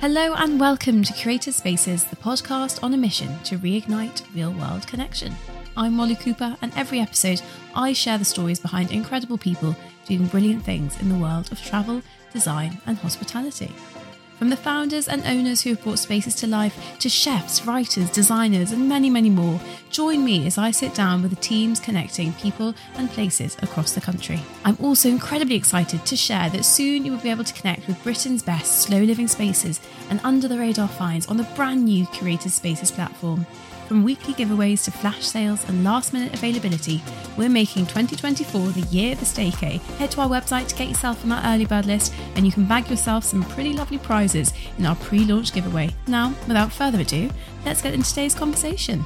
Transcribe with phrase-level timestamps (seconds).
[0.00, 4.86] Hello and welcome to Curated Spaces, the podcast on a mission to reignite real world
[4.86, 5.34] connection.
[5.76, 7.42] I'm Molly Cooper, and every episode
[7.74, 9.74] I share the stories behind incredible people
[10.06, 12.00] doing brilliant things in the world of travel,
[12.32, 13.72] design, and hospitality.
[14.38, 18.70] From the founders and owners who have brought spaces to life to chefs, writers, designers,
[18.70, 19.60] and many, many more,
[19.90, 24.00] join me as I sit down with the teams connecting people and places across the
[24.00, 24.40] country.
[24.64, 28.00] I'm also incredibly excited to share that soon you will be able to connect with
[28.04, 32.50] Britain's best slow living spaces and under the radar finds on the brand new Curated
[32.50, 33.44] Spaces platform.
[33.88, 37.02] From weekly giveaways to flash sales and last minute availability,
[37.38, 39.76] we're making 2024 the year of the staycay.
[39.76, 39.96] Eh?
[39.96, 42.66] Head to our website to get yourself on our early bird list and you can
[42.66, 45.88] bag yourself some pretty lovely prizes in our pre launch giveaway.
[46.06, 47.30] Now, without further ado,
[47.64, 49.02] let's get into today's conversation.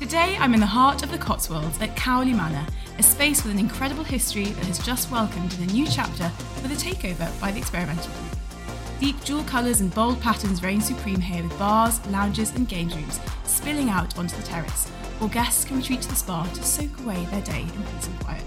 [0.00, 2.66] Today, I'm in the heart of the Cotswolds at Cowley Manor,
[2.98, 6.72] a space with an incredible history that has just welcomed in a new chapter with
[6.72, 8.10] a takeover by the Experimental.
[9.00, 13.20] Deep jewel colours and bold patterns reign supreme here with bars, lounges, and games rooms
[13.44, 17.24] spilling out onto the terrace, while guests can retreat to the spa to soak away
[17.26, 18.42] their day in peace and quiet.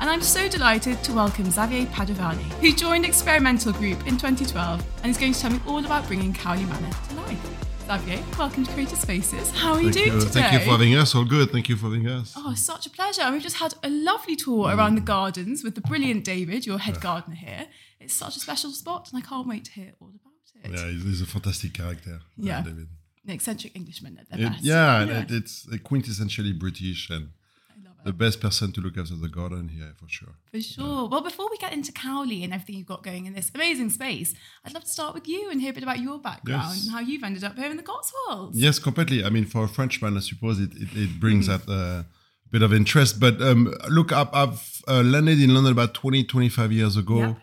[0.00, 5.10] And I'm so delighted to welcome Xavier Padovani, who joined Experimental Group in 2012 and
[5.10, 7.62] is going to tell me all about bringing Cowley Manor to life.
[7.86, 9.50] Xavier, welcome to Curated Spaces.
[9.50, 10.26] How are you Thank doing you.
[10.26, 10.40] today?
[10.40, 11.14] Thank you for having us.
[11.14, 11.50] All good.
[11.50, 12.32] Thank you for having us.
[12.36, 13.22] Oh, such a pleasure.
[13.22, 16.78] And we've just had a lovely tour around the gardens with the brilliant David, your
[16.78, 17.66] head gardener here.
[18.02, 20.78] It's such a special spot, and I can't wait to hear all about it.
[20.78, 22.20] Yeah, he's a fantastic character.
[22.36, 22.62] Yeah.
[22.62, 22.88] David.
[23.24, 24.64] An eccentric Englishman at their It- best.
[24.64, 27.24] yeah, and it- it's uh, quintessentially British and
[27.70, 28.04] I love it.
[28.04, 30.34] the best person to look after the garden here for sure.
[30.52, 31.08] For sure.
[31.08, 34.34] Well, before we get into Cowley and everything you've got going in this amazing space,
[34.64, 36.82] I'd love to start with you and hear a bit about your background Yes.
[36.82, 38.58] and how you've ended up here in the Cotswolds.
[38.58, 39.24] Yes, completely.
[39.24, 41.70] I mean, for a Frenchman, I suppose it it, it brings Mm-hmm.
[41.70, 42.02] that uh,
[42.50, 43.18] bit of interest.
[43.20, 47.18] But um, look, I've, I've uh, landed in London about 20, 25 years ago.
[47.18, 47.38] Yep.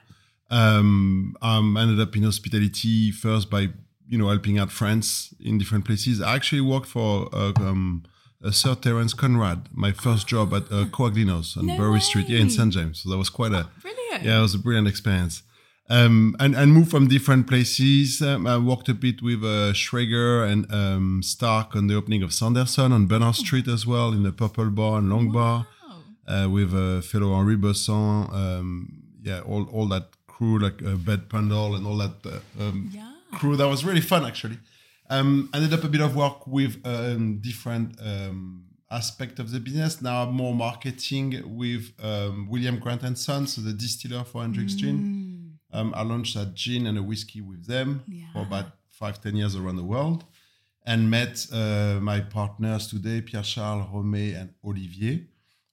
[0.50, 3.70] Um, I ended up in hospitality first by
[4.08, 6.22] you know helping out friends in different places.
[6.22, 8.04] I actually worked for uh, um,
[8.44, 12.40] uh, Sir Terence Conran, my first job at uh, Quaglinos on No Bury Street, yeah,
[12.40, 12.50] in.
[12.50, 13.02] St James.
[13.02, 14.24] So that was quite a Brilliant.
[14.24, 15.44] yeah, it was a brilliant experience.
[15.92, 18.22] Um, and, and moved from different places.
[18.22, 22.32] Um, I worked a bit with uh, Schrager and um, Starck on the opening of
[22.32, 25.66] Sanderson on Berners Street as well, in the Purple Bar and Long Bar,
[26.28, 28.32] uh, with uh, fellow Henri Besson.
[28.32, 30.10] Um, yeah, all, all that
[30.40, 33.12] crew, like uh, Bed Pandal and all that uh, um, Yeah.
[33.38, 33.56] crew.
[33.58, 34.58] That was really fun, actually.
[35.16, 38.64] Um, ended up a bit of work with um, different um,
[39.00, 40.02] aspect of the business.
[40.02, 41.28] Now more marketing
[41.62, 44.98] with um, William Grant and Sons, so the distiller for Hendrick's Gin.
[45.78, 48.26] Um, I launched a gin and a whiskey with them Yeah.
[48.34, 48.68] for about
[49.02, 50.24] five, ten years around the world,
[50.92, 55.16] and met uh, my partners today, Pierre Charles, Romée, and Olivier.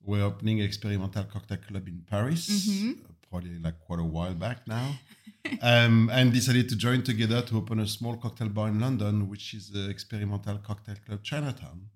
[0.09, 3.05] We're opening Experimental Cocktail Club in Paris, uh,
[3.36, 4.94] probably like quite a while back now
[5.62, 9.54] um, and decided to join together to open a small cocktail bar in London, which
[9.54, 11.88] is the Experimental Cocktail Club Chinatown.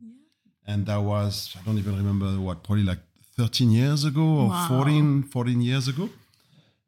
[0.67, 3.01] And that was, I don't even remember what, probably like
[3.37, 4.69] 13 years ago or Wow.
[4.69, 6.11] 14, 14 years ago.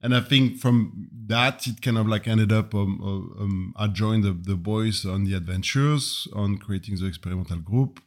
[0.04, 3.86] And I think from that, it kind of like ended up, um, uh, um, I
[3.86, 8.00] joined the, the boys on the adventures on creating the experimental group.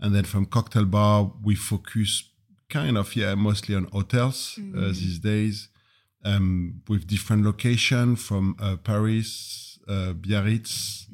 [0.00, 2.24] And then from cocktail bar, we focus
[2.68, 5.68] kind of, yeah, mostly on hotels uh, these days
[6.24, 11.06] um, with different location from uh, Paris, uh, Biarritz,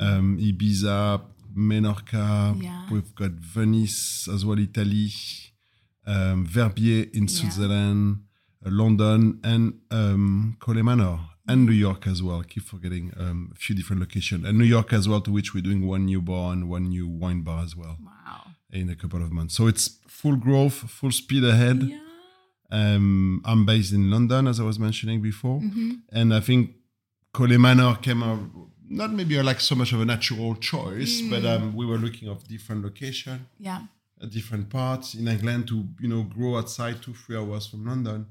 [0.00, 1.20] um, Ibiza,
[1.56, 2.60] Menorca.
[2.62, 2.86] Yeah.
[2.90, 5.10] We've got Venice as well, Italy,
[6.06, 8.18] um, Verbier in Switzerland,
[8.64, 11.18] uh, London, and um, Cowley Manor.
[11.50, 12.42] And New York as well.
[12.42, 14.44] Keep forgetting um, a few different locations.
[14.46, 17.08] And New York as well, to which we're doing one new bar and one new
[17.08, 18.47] wine bar as well Wow.
[18.72, 19.54] In a couple of months.
[19.56, 21.82] So it's full growth, full speed ahead.
[21.82, 21.98] Yeah.
[22.70, 25.90] Um, I'm based in London, as I was mentioning before, Mm-hmm.
[26.12, 26.74] and I think
[27.32, 28.40] Cowley Manor came out
[28.90, 31.56] not maybe like so much of a natural choice, but Mm.
[31.56, 33.80] um, we were looking of different location, Yeah.
[34.22, 38.26] at different parts in England to you know grow outside two three hours from London,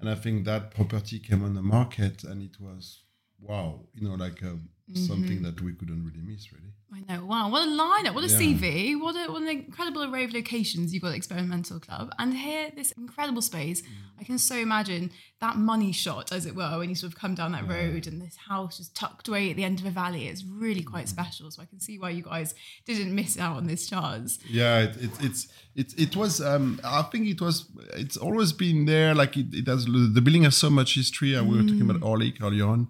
[0.00, 3.00] and I think that property came on the market, and it was
[3.40, 5.06] wow, you know, like um, Mm-hmm.
[5.06, 6.68] something that we couldn't really miss, really.
[6.92, 7.24] I know.
[7.24, 8.14] Wow, what a lineup!
[8.14, 8.38] What a Yeah.
[8.38, 9.00] CV!
[9.00, 12.70] What, a, what an incredible array of locations you've got at Experimental Club, and here
[12.76, 13.80] this incredible space.
[13.80, 13.86] Mm.
[14.20, 15.10] I can so imagine
[15.40, 18.20] that money shot, as it were, when you sort of come down that road, and
[18.20, 20.28] this house is tucked away at the end of a valley.
[20.28, 21.16] It's really quite Mm.
[21.16, 21.50] special.
[21.50, 22.54] So I can see why you guys
[22.84, 24.38] didn't miss out on this chance.
[24.50, 26.42] Yeah, it, it, it's it, it was.
[26.42, 27.70] Um, I think it was.
[27.94, 29.14] It's always been there.
[29.14, 29.86] Like it, it has.
[29.86, 31.34] The building has so much history.
[31.34, 32.88] Uh, We were talking about Horlick earlier on,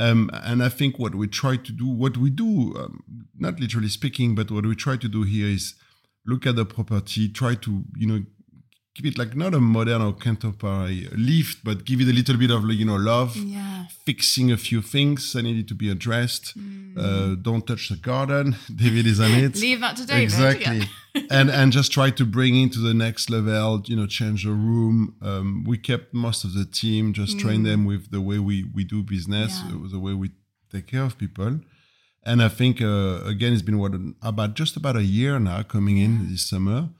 [0.00, 3.04] um, and I think what we try to do, what we do, um,
[3.38, 5.74] not literally speaking, but what we try to do here is
[6.26, 8.24] look at the property, try to you know
[8.94, 12.50] give it like not a modern or contemporary lift, but give it a little bit
[12.50, 13.86] of you know love, Yeah.
[14.04, 16.58] fixing a few things that needed to be addressed.
[16.58, 16.98] Mm.
[16.98, 18.56] Uh, don't touch the garden.
[18.74, 19.54] David is on it.
[19.56, 20.22] Leave that to David.
[20.24, 20.78] Exactly.
[21.14, 21.22] Yeah.
[21.30, 25.14] and and just try to bring into the next level, you know, change the room.
[25.22, 28.82] Um, we kept most of the team, just train them with the way we, we
[28.84, 29.70] do business, Mm.
[29.70, 29.86] Yeah.
[29.86, 30.30] uh, the way we
[30.72, 31.60] take care of people.
[32.30, 33.92] And I think, uh, again, it's been what,
[34.22, 36.90] about just about a year now coming in this summer.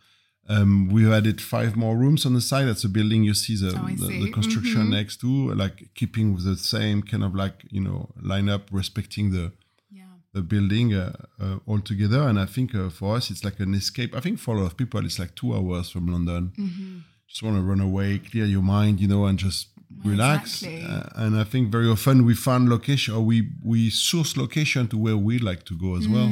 [0.54, 2.66] Um, we added five more rooms on the side.
[2.68, 4.24] That's a building you see the, Oh, the, see.
[4.24, 4.90] the construction Mhm.
[4.98, 8.00] next to, like keeping with the same kind of like, you know,
[8.32, 9.52] lineup, respecting the,
[9.98, 10.04] Yeah.
[10.36, 11.12] the building uh,
[11.44, 12.22] uh, all together.
[12.28, 14.10] And I think uh, for us, it's like an escape.
[14.18, 16.42] I think for a lot of people, it's like two hours from London.
[16.58, 16.98] Mm-hmm.
[17.28, 19.68] Just want to run away, clear your mind, you know, and just
[20.04, 20.62] Well, relax.
[20.62, 20.82] exactly.
[20.82, 23.38] Uh, and I think very often we find location or we
[23.72, 26.28] we source location to where we like to go as well.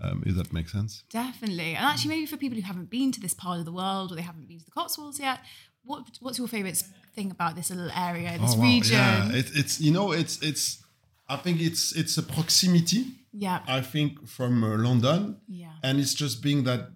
[0.00, 1.04] Um, if that makes sense.
[1.10, 1.74] Definitely.
[1.74, 4.14] And actually, maybe for people who haven't been to this part of the world or
[4.16, 5.40] they haven't been to the Cotswolds yet,
[5.84, 6.76] what what's your favourite
[7.14, 8.62] thing about this little area, this Oh, wow.
[8.64, 8.96] region?
[8.98, 10.82] Yeah, it, it's you know it's it's.
[11.28, 13.06] I think it's it's a proximity.
[13.32, 13.60] yeah.
[13.66, 15.36] I think from uh, London.
[15.48, 15.72] Yeah.
[15.82, 16.90] and it's just being that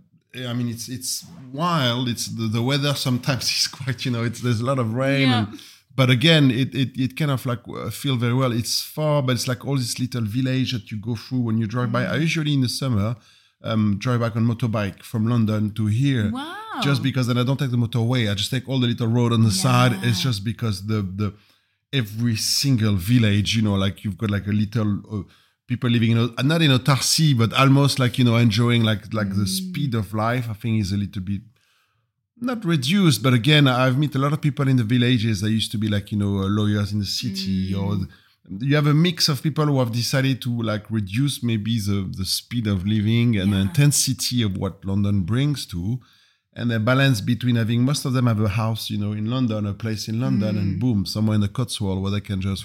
[0.48, 4.40] i mean it's it's wild it's the, the weather sometimes is quite you know it's
[4.40, 5.38] there's a lot of rain Yeah.
[5.48, 5.60] and,
[5.94, 8.52] but again it, it it kind of like uh, feel very well.
[8.52, 11.66] It's far but it's like all this little village that you go through when you
[11.66, 12.02] drive by.
[12.06, 12.20] I Mm.
[12.28, 13.16] usually in the summer
[13.62, 16.80] um drive back on motorbike from london to here Wow.
[16.82, 18.30] just because then i don't take the motorway.
[18.30, 19.92] I just take all the little road on the side.
[20.08, 21.34] It's just because the the
[21.92, 25.22] every single village you know like you've got like a little uh,
[25.66, 29.02] people living not in a, not in autarcy but almost like you know enjoying like
[29.12, 31.42] like the speed of life i think is a little bit
[32.40, 35.70] not reduced but again i've met a lot of people in the villages that used
[35.70, 37.96] to be like you know uh, lawyers in the city or
[38.58, 42.24] you have a mix of people who have decided to like reduce maybe the the
[42.24, 46.00] speed of living and the intensity of what london brings to
[46.54, 49.66] and a balance between having most of them have a house you know in london
[49.66, 52.64] a place in london and boom somewhere in the cotswold where they can just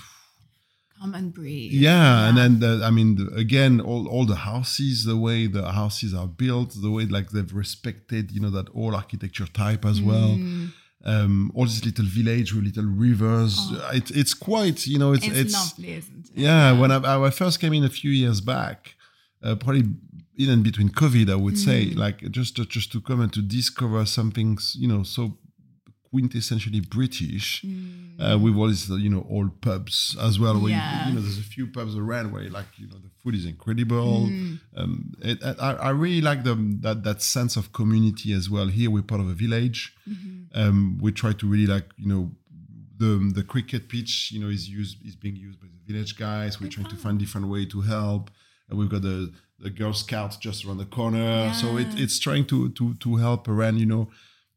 [1.01, 1.71] Come and breathe.
[1.73, 5.71] yeah, and then the, I mean, the, again, all, all the houses, the way the
[5.71, 10.01] houses are built, the way like they've respected, you know, that old architecture type as
[10.01, 10.29] well.
[10.37, 10.71] Mm.
[11.03, 13.59] Um, all these little village with little rivers.
[13.93, 16.31] It, it's quite, you know, it's It's, it's, lovely, isn't it?
[16.33, 16.71] yeah.
[16.79, 18.95] When I, I first came in a few years back,
[19.43, 19.83] uh, probably
[20.37, 21.97] even between COVID, I would say, Mm.
[21.97, 25.37] like just to, just to come and to discover something, you know, so
[26.15, 28.19] quintessentially British Mm.
[28.23, 30.55] uh, with all these, you know, old pubs as well.
[30.61, 30.85] Where Yeah.
[30.93, 33.45] you, you know, there's a few pubs around where, like, you know, the food is
[33.45, 34.27] incredible.
[34.27, 34.59] Mm.
[34.79, 34.91] Um,
[35.21, 38.67] it, I, I really like the, that that sense of community as well.
[38.67, 39.79] Here we're part of a village.
[40.09, 40.59] Mm-hmm.
[40.61, 42.23] Um, we try to really like, you know,
[42.97, 46.51] the the cricket pitch, you know, is used is being used by the village guys.
[46.61, 48.31] We're trying to find different way to help.
[48.69, 49.17] And we've got the
[49.59, 53.47] the Girl Scouts just around the corner, so it, it's trying to to to help
[53.47, 54.05] around, you know.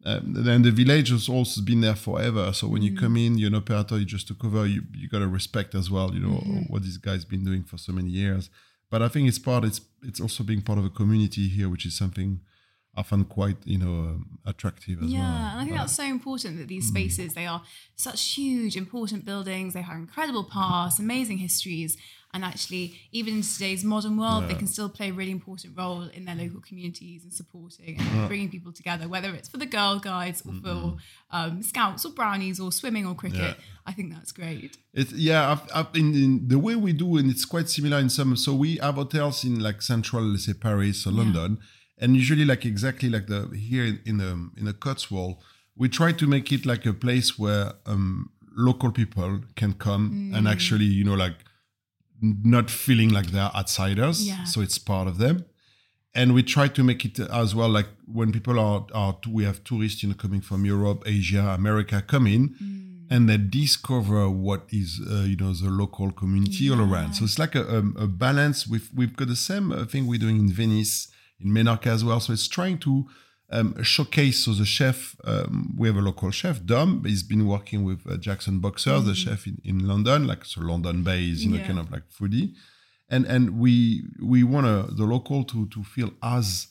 [0.05, 2.53] Um, then the village has also been there forever.
[2.53, 4.65] So when you come in, you're an operator, you just took over.
[4.67, 7.93] You you gotta respect as well, you know, what these guys been doing for so
[7.93, 8.49] many years.
[8.91, 9.65] But I think it's part.
[9.65, 12.41] It's it's also being part of a community here, which is something
[12.95, 15.29] I find quite you know um, attractive as Yeah, well.
[15.29, 17.63] Yeah, and I think that's so important that these spaces they are
[17.97, 19.75] such huge, important buildings.
[19.75, 21.97] They have incredible past, amazing histories,
[22.35, 26.03] and actually, even in today's modern world, they can still play a really important role
[26.03, 29.09] in their local communities and supporting and bringing people together.
[29.09, 30.97] Whether it's for the Girl Guides or for
[31.31, 34.77] um, Scouts or Brownies or swimming or cricket, I think that's great.
[34.93, 38.11] It's yeah, I've, I've in, in the way we do, and it's quite similar in
[38.11, 38.37] some.
[38.37, 41.59] So we have hotels in like central, let's say Paris or London,
[41.97, 45.39] and usually like exactly like the here in, in the in the Cotswold,
[45.77, 50.47] we try to make it like a place where um, local people can come and
[50.47, 51.37] actually you know like
[52.21, 54.27] not feeling like they're outsiders.
[54.27, 54.45] Yeah.
[54.45, 55.45] So it's part of them.
[56.15, 59.63] And we try to make it as well like when people are, are we have
[59.63, 62.57] tourists you know coming from Europe, Asia, America come in
[63.11, 67.15] and they discover what is uh, you know the local community all around.
[67.15, 68.67] So it's like a, a, a balance.
[68.67, 71.09] We've we've got the same uh, thing we're doing in Venice,
[71.41, 72.21] in Menorca as well.
[72.21, 73.07] So it's trying to
[73.51, 74.45] um, showcase.
[74.45, 77.05] So the chef, um, we have a local chef, Dom.
[77.05, 81.03] He's been working with uh, Jackson Boxer, the chef in, in London, like so London
[81.03, 81.67] based, you know, Yeah.
[81.67, 82.55] kind of like foodie.
[83.11, 86.67] And and we we want uh, the local to to feel as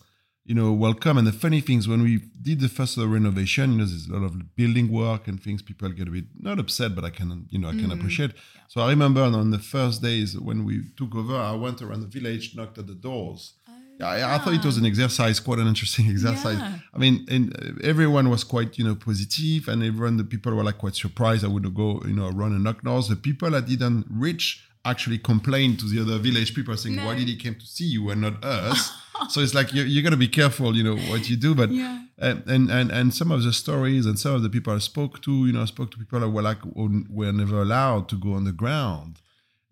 [0.46, 1.18] you know welcome.
[1.18, 4.24] And the funny things when we did the first renovation, you know, there's a lot
[4.24, 5.64] of building work and things.
[5.64, 8.34] People get a bit not upset, but I can you know I can appreciate.
[8.68, 12.08] So I remember on the first days when we took over, I went around the
[12.20, 13.54] village, knocked at the doors.
[14.02, 16.58] I, I thought it was an exercise, quite an interesting exercise.
[16.58, 16.80] Yeah.
[16.94, 20.64] I mean, and uh, everyone was quite, you know, positive, and everyone, the people were
[20.64, 21.44] like quite surprised.
[21.44, 23.08] I would go, you know, run and knock doors.
[23.08, 27.06] The people that didn't reach actually complained to the other village people saying, No.
[27.06, 28.92] "Why did he came to see you and not us?"
[29.30, 31.56] so it's like you you got to be careful, you know, what you do.
[31.56, 32.04] But Yeah.
[32.20, 35.22] and, and and and some of the stories and some of the people I spoke
[35.24, 38.34] to, you know, I spoke to people that were like were never allowed to go
[38.34, 39.20] on the ground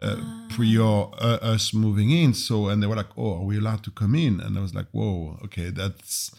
[0.01, 0.17] uh,
[0.49, 0.81] prior
[1.19, 2.33] uh, us moving in.
[2.33, 4.73] So and they were like, "Oh, are we allowed to come in?" And I was
[4.75, 6.31] like, "Whoa, okay, that's."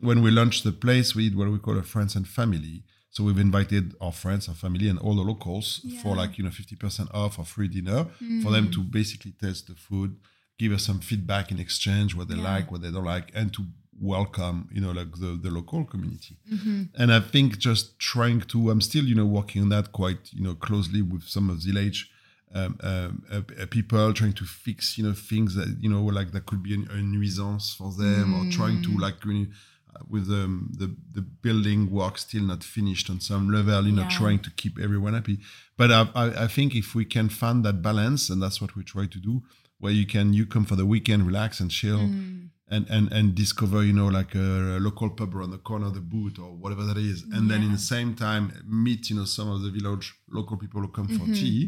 [0.00, 2.82] When we launched the place, we did what we call a friends and family.
[3.10, 6.50] So we've invited our friends, our family, and all the locals for like you know
[6.50, 8.06] fifty percent off or free dinner
[8.42, 10.16] for them to basically taste the food,
[10.58, 12.52] give us some feedback in exchange, what they Yeah.
[12.54, 13.62] like, what they don't like, and to
[14.00, 16.36] welcome you know like the, the local community.
[16.52, 16.82] Mm-hmm.
[17.00, 20.42] And I think just trying to, I'm still you know working on that quite you
[20.42, 22.10] know closely with some of the village
[22.54, 26.30] um, um, uh, uh, people trying to fix you know things that you know like
[26.32, 28.84] that could be a, a nuisance for them or trying Mm.
[28.84, 29.48] to like really,
[29.94, 34.02] uh, with um, the the building work still not finished on some level you know
[34.02, 34.18] Yeah.
[34.20, 35.38] trying to keep everyone happy
[35.76, 38.82] but I, I, I think if we can find that balance and that's what we
[38.84, 39.42] try to do
[39.82, 42.50] where you can you come for the weekend relax and chill Mm.
[42.74, 46.06] and, and and discover you know like a, local pub around the corner of the
[46.14, 48.44] boot or whatever that is and then in the same time
[48.86, 50.06] meet you know some of the village
[50.38, 51.26] local people who come Mm-hmm.
[51.26, 51.60] for tea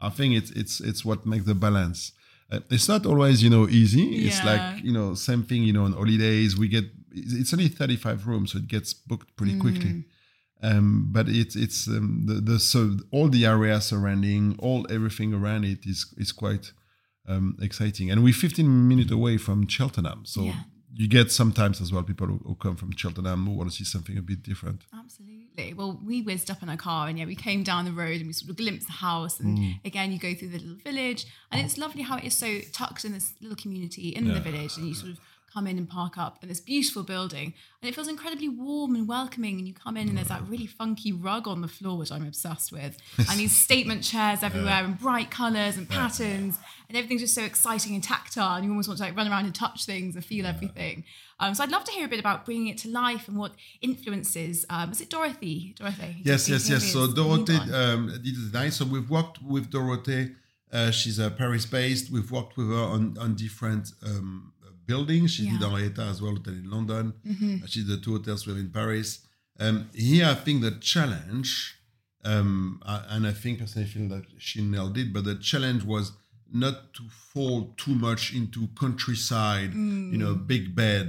[0.00, 2.12] i think it's it's it's what makes the balance
[2.52, 5.84] uh, it's not always you know easy it's like you know same thing you know
[5.84, 9.60] on holidays we get it's only 35 rooms so it gets booked pretty Mm.
[9.60, 10.04] quickly
[10.68, 15.64] um, but it's it's um, the the so all the area surrounding all everything around
[15.64, 16.72] it is is quite
[17.32, 20.60] um, exciting and we're 15 minutes away from Cheltenham so Yeah.
[21.00, 23.84] you get sometimes as well people who, who come from Cheltenham who want to see
[23.84, 25.37] something a bit different Absolutely.
[25.76, 28.26] Well, we whizzed up in our car and yeah, we came down the road and
[28.26, 29.40] we sort of glimpsed the house.
[29.40, 29.84] And Mm.
[29.84, 33.04] again, you go through the little village and it's lovely how it is so tucked
[33.04, 34.76] in this little community in the village.
[34.76, 35.20] And you sort of
[35.52, 39.06] come in and park up in this beautiful building and it feels incredibly warm and
[39.06, 39.58] welcoming.
[39.58, 42.26] And you come in and there's that really funky rug on the floor, which I'm
[42.26, 42.98] obsessed with.
[43.18, 46.58] and these statement chairs everywhere and bright colors and patterns.
[46.88, 48.56] And everything's just so exciting and tactile.
[48.56, 51.04] And you almost want to like run around and touch things and feel everything.
[51.38, 53.52] Um, so I'd love to hear a bit about bringing it to life and what
[53.80, 54.66] influences.
[54.68, 55.76] Um, is it Dorothy?
[55.78, 56.16] Dorothy.
[56.24, 56.92] Yes, yes, yes.
[56.92, 57.74] So dorothy the lead Dorothée one?
[57.74, 58.72] um, did the design.
[58.72, 60.34] So we've worked with dorothy
[60.72, 62.10] Uh, she's uh, Paris-based.
[62.10, 64.52] We've worked with her on, on different um,
[64.92, 65.28] buildings.
[65.34, 65.68] She did Yeah.
[65.68, 67.04] Henrietta as well, hotel in London.
[67.26, 67.66] Mm-hmm.
[67.66, 69.08] She did the two hotels we have in Paris.
[69.60, 71.50] Um, here, I think the challenge,
[72.24, 72.80] um,
[73.14, 76.12] and I think personally feel that she nailed it, but the challenge was
[76.64, 77.02] not to
[77.32, 79.72] fall too much into countryside,
[80.12, 80.46] you know, Mm.
[80.54, 81.06] big bed,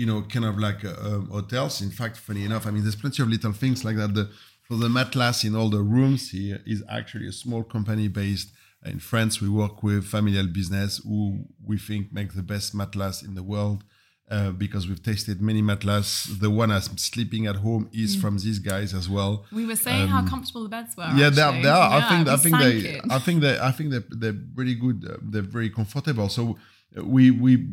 [0.00, 1.74] you know, kind of like uh, um, hotels.
[1.82, 4.14] In fact, funny enough, I mean, there's plenty of little things like that.
[4.14, 4.30] The
[4.68, 8.48] for the mattress in all the rooms here is actually a small company based
[8.86, 9.40] in France.
[9.40, 13.84] We work with familial business who we think make the best mattress in the world.
[14.28, 16.24] Uh, because we've tasted many mattress.
[16.40, 19.46] The one I'm sleeping at home is from these guys as well.
[19.52, 21.04] We were saying how comfortable the beds were.
[21.04, 21.52] Um, Yeah, they are.
[21.62, 21.90] They are.
[21.92, 22.28] I think.
[22.28, 23.00] I think they.
[23.08, 23.58] I think they.
[23.60, 24.00] I think they.
[24.10, 25.06] They're really good.
[25.08, 26.28] Uh, they're very comfortable.
[26.28, 26.58] So
[26.96, 27.68] we we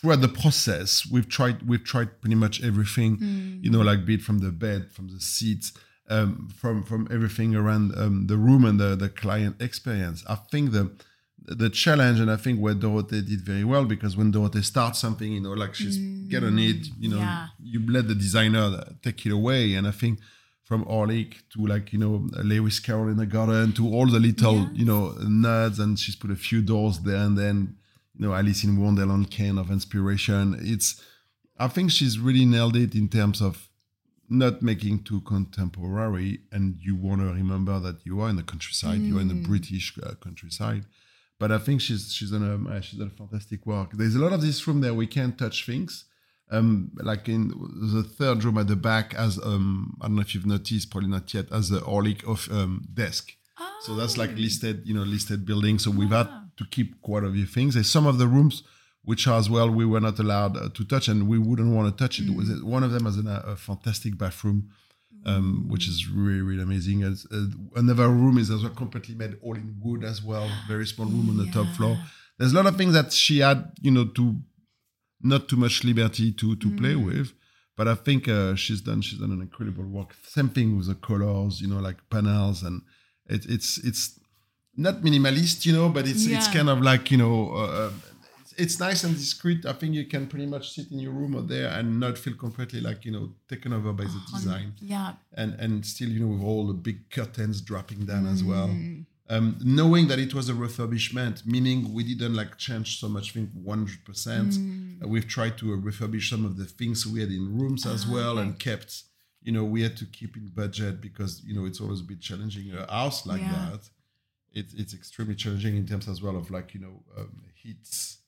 [0.00, 3.18] throughout the process we've tried we've tried pretty much everything.
[3.62, 5.72] You know, like be it from the bed, from the seats,
[6.08, 10.24] um, from from everything around um, the room and the the client experience.
[10.28, 10.90] I think the
[11.46, 15.30] the challenge and I think where Dorothée did very well because when Dorothée starts something,
[15.30, 17.48] you know, like she's get on it, you know, yeah.
[17.62, 19.74] you let the designer take it away.
[19.74, 20.20] And I think
[20.62, 24.60] from Horlick to like, you know, Lewis Carroll in the garden to all the little,
[24.60, 24.68] Yes.
[24.72, 27.76] you know, nuts and she's put a few doors there and then,
[28.18, 30.56] you know, Alice in Wonderland kind of inspiration.
[30.60, 31.02] It's,
[31.58, 33.68] I think she's really nailed it in terms of
[34.28, 39.00] not making too contemporary and you want to remember that you are in the countryside,
[39.00, 40.84] you are in the British uh, countryside.
[41.38, 43.90] But I think she's she's done a uh, she's done a fantastic work.
[43.92, 46.06] There's a lot of this room there we can't touch things.
[46.50, 50.34] Um, like in the third room at the back, as um, I don't know if
[50.34, 53.32] you've noticed, probably not yet, as the Horlick of um, desk.
[53.82, 55.78] So that's like listed, you know, listed building.
[55.78, 57.74] So we've had to keep quite a few things.
[57.74, 58.62] There's some of the rooms
[59.04, 62.04] which as well we were not allowed uh, to touch, and we wouldn't want to
[62.04, 62.26] touch it.
[62.28, 64.70] It- One of them has an, uh, a fantastic bathroom,
[65.26, 67.02] um, which is really really amazing.
[67.02, 67.46] As, uh,
[67.76, 70.48] another room is as well completely made all in wood as well.
[70.68, 71.98] Very small room on the top floor.
[72.38, 74.24] There's a lot of things that she had, you know, to
[75.22, 77.32] not too much liberty to to play with.
[77.76, 80.10] But I think uh, she's done she's done an incredible work.
[80.26, 82.82] Same thing with the colors, you know, like panels, and
[83.26, 84.18] it, it's it's
[84.76, 87.90] not minimalist, you know, but it's it's kind of like you know, uh,
[88.56, 89.64] it's, nice and discreet.
[89.66, 92.34] I think you can pretty much sit in your room or there and not feel
[92.34, 95.14] completely like you know taken over by the design Yeah.
[95.40, 99.06] and and still you know with all the big curtains dropping down as well Mm.
[99.34, 103.50] um, knowing that it was a refurbishment meaning we didn't like change so much thing
[103.64, 105.02] 100% Mm.
[105.02, 108.06] Uh, we've tried to uh, refurbish some of the things we had in rooms as
[108.06, 108.90] well and kept
[109.46, 112.20] you know we had to keep in budget because you know it's always a bit
[112.20, 113.52] challenging a house like Yeah.
[113.72, 113.82] that
[114.54, 118.18] it's it's extremely challenging in terms as well of like you know um, heats.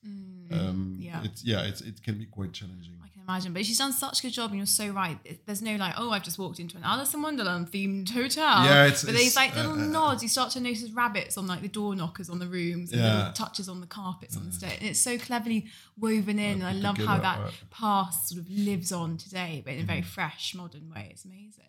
[0.51, 1.21] Um, yeah.
[1.23, 2.93] it's yeah, it's it can be quite challenging.
[3.03, 5.17] I can imagine, but she's done such a good job, and you're so right.
[5.25, 8.63] It- There's no like, oh, I've just walked into an Alice in Wonderland themed hotel.
[8.63, 10.23] Yeah, it's- but there's it's, like little uh, uh, nods.
[10.23, 13.17] You start to notice rabbits on like the door knockers on the rooms, and Yeah.
[13.17, 14.77] little touches on the carpets on the stairs.
[14.79, 15.65] And it's so cleverly
[15.97, 17.53] woven in, and I love how that right.
[17.69, 20.09] past sort of lives on today, but in a very Mm-hmm.
[20.09, 21.09] fresh, modern way.
[21.11, 21.63] It's amazing.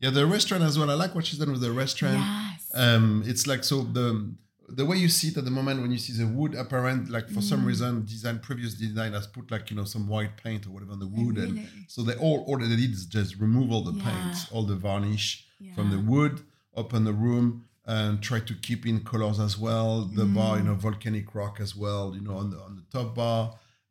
[0.00, 0.90] Yeah, the restaurant as well.
[0.90, 2.18] I like what she's done with the restaurant.
[2.18, 2.70] Yes.
[2.74, 4.32] Um, it's like so the
[4.70, 7.26] the way you see it at the moment when you see the wood apparent like
[7.30, 7.50] for Mm.
[7.52, 10.92] some reason design previous design has put like you know some white paint or whatever
[10.92, 13.82] on the wood and Oh, so they all all they did is just remove all
[13.82, 14.04] the Yeah.
[14.08, 16.02] paint all the varnish from the Yeah.
[16.12, 16.42] wood
[16.74, 20.74] open the room and try to keep in colors as well the bar you know
[20.76, 20.80] Mm.
[20.88, 23.40] volcanic rock as well you know on the on the top bar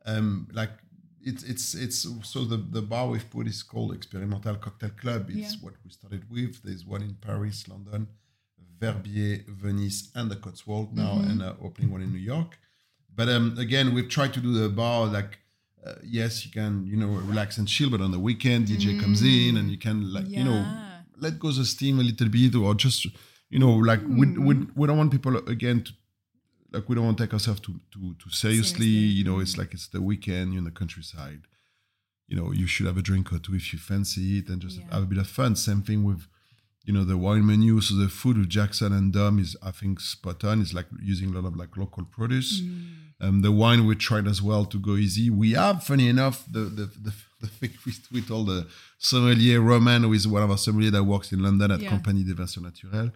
[0.06, 0.74] um like
[1.30, 2.00] it's it's it's
[2.32, 5.64] so the the bar we've put is called experimental cocktail club it's Yeah.
[5.66, 8.02] what we started with there's one in paris london
[8.80, 11.30] Verbier, Venice, and the Cotswold now, Mm-hmm.
[11.30, 12.52] and uh, opening one in New York.
[13.18, 15.40] But um, again, we've tried to do the bar like,
[15.86, 19.22] uh, yes, you can, you know, relax and chill, but on the weekend, DJ comes
[19.24, 20.84] in and you can, like, you know, Mm.
[21.26, 23.08] Let go the steam a little bit, or just,
[23.50, 24.70] you know, like we, we, Mm.
[24.78, 25.92] we don't want people again to.
[26.72, 28.86] Like we don't want to take ourselves too too too seriously.
[28.86, 28.88] Seriously.
[29.18, 30.54] You know, it's like it's the weekend.
[30.54, 31.42] You're in the countryside.
[32.28, 34.78] You know, you should have a drink or two if you fancy it, and just
[34.80, 34.94] Yeah.
[34.94, 35.56] have a bit of fun.
[35.56, 36.28] Same thing with
[36.84, 40.00] you know the wine menu so the food with jackson and dom is i think
[40.00, 42.62] spot on it's like using a lot of like local produce
[43.20, 46.60] um, the wine we tried as well to go easy we have funny enough the
[46.62, 48.66] the, the, the thing with, with all the
[49.00, 51.90] sommelier roman who is one of our sommelier that works in london at Yeah.
[51.90, 53.12] compagnie des vins naturels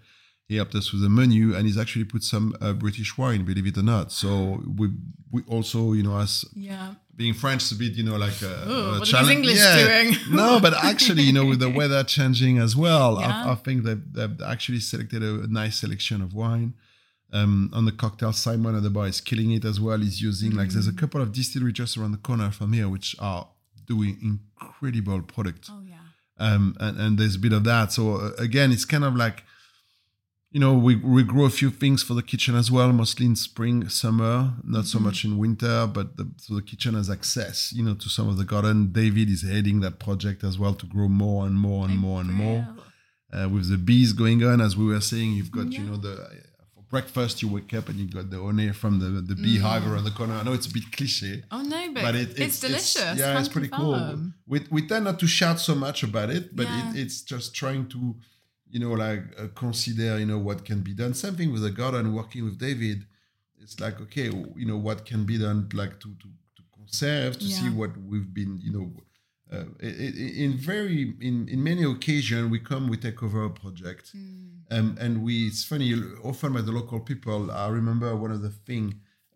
[0.48, 3.65] he helped us with the menu and he's actually put some uh, british wine believe
[3.67, 4.89] it or not so we
[5.31, 6.95] we also you know as Yeah.
[7.15, 9.38] being French is a bit, you know, like a, Ooh, a what are these challenge.
[9.38, 9.83] English yeah.
[9.86, 10.15] doing?
[10.41, 13.45] no, but actually, you know, with the weather changing as well, Yeah.
[13.45, 16.74] I, I think that they've actually selected a, a nice selection of wine.
[17.31, 20.00] Um, on the cocktail, Simon at the bar is killing it as well.
[20.00, 20.74] He's using like Mm.
[20.74, 23.48] there's a couple of distilleries just around the corner from here which are
[23.86, 25.95] doing incredible product Oh yeah.
[26.45, 27.91] um, and, and there's a bit of that.
[27.93, 29.43] So uh, again, it's kind of like,
[30.51, 33.36] you know, we, we grow a few things for the kitchen as well, mostly in
[33.38, 37.82] spring, summer, not so much in winter, but the, so the kitchen has access, you
[37.84, 38.91] know, to some of the garden.
[38.91, 42.32] David is heading that project as well to grow more and more and more and
[42.34, 42.67] more.
[43.34, 46.15] Uh, with the bees going on, as we were saying, you've got, you know, the
[46.75, 50.04] for breakfast you wake up and you got the honey from the the beehive around
[50.04, 50.34] the corner.
[50.34, 53.17] I know it's a bit cliche, Oh no, but, but it, it's, delicious.
[53.17, 54.17] yeah, can it's pretty cool.
[54.47, 56.89] We, we tend not to shout so much about it, but Yeah.
[56.91, 58.15] it, it's just trying to,
[58.71, 61.13] you know, like uh, consider, you know, what can be done.
[61.13, 62.13] Same thing with the garden.
[62.13, 63.05] Working with David,
[63.62, 64.27] it's like okay,
[64.62, 68.34] you know, what can be done, like to to, to conserve, to see what we've
[68.34, 68.88] been, you know.
[69.53, 74.75] Uh, in very in, in many occasions we come we take over a project Mm.
[74.75, 75.89] um, and we it's funny
[76.23, 78.86] often by the local people i remember one of the thing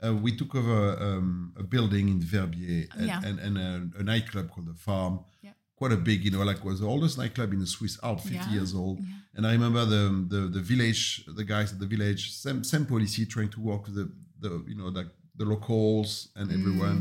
[0.06, 3.20] uh, we took over um, a building in verbier and, Yeah.
[3.28, 5.14] and, and a, a nightclub called the farm
[5.48, 5.55] Yeah.
[5.78, 8.36] Quite a big you know like was the oldest nightclub in the swiss alps 50
[8.38, 8.52] Yeah.
[8.56, 9.06] years old Yeah.
[9.36, 11.02] and i remember the, the the village
[11.40, 14.06] the guys at the village same, same policy trying to work with the,
[14.44, 15.10] the you know like
[15.40, 16.58] the locals and Mm.
[16.60, 16.98] everyone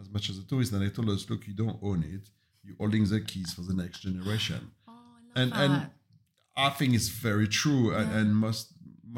[0.00, 2.24] as much as the tourists and they told us look you don't own it
[2.64, 5.60] you're holding the keys for the next generation Oh, I love and that.
[5.64, 5.90] and
[6.66, 8.64] I think it's very true, and, and most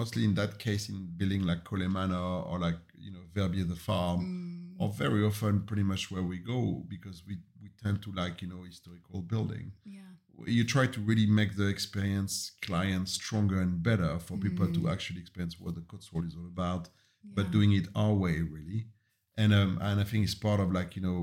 [0.01, 3.81] mostly in that case, in building like Cowley Manor, or like you know Verbier the
[3.89, 4.60] farm, Mm.
[4.81, 6.61] Or very often pretty much where we go
[6.95, 9.67] because we we tend to like you know historical building.
[9.85, 10.11] yeah.
[10.59, 12.35] You try to really make the experience
[12.69, 14.75] client stronger and better for people Mm.
[14.77, 16.85] to actually experience what the Cotswold is all about,
[17.37, 18.81] but doing it our way really.
[19.43, 21.19] And um, and I think it's part of like you know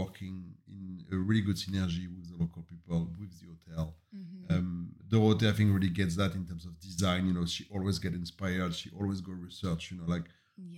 [0.00, 0.34] working
[0.76, 3.86] in a really good synergy with the local people, with the hotel.
[4.16, 4.52] Mm-hmm.
[4.54, 4.68] Um,
[5.10, 7.22] Dorothée, I think, really gets that in terms of design.
[7.28, 8.72] You know, she always get inspired.
[8.80, 9.82] She always go research.
[9.90, 10.26] You know, like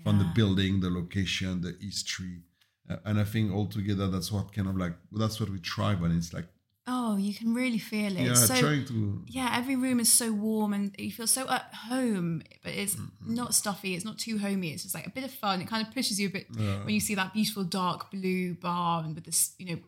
[0.04, 2.42] from the building, the location, the history,
[2.90, 6.10] uh, and I think altogether that's what kind of like that's what we try, on.
[6.16, 6.46] It's like
[6.90, 8.20] Oh, you can really feel it.
[8.28, 11.72] yeah, so trying to yeah, every room is so warm and you feel so at
[11.90, 13.34] home, but it's Mm-hmm.
[13.34, 13.94] not stuffy.
[13.94, 14.70] It's not too homey.
[14.72, 15.60] It's just like a bit of fun.
[15.60, 16.84] It kind of pushes you a bit Yeah.
[16.84, 19.78] when you see that beautiful dark blue bar and with this, you know,